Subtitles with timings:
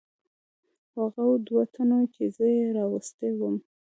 [0.97, 3.55] هغو دوو تنو چې زه یې راوستی ووم.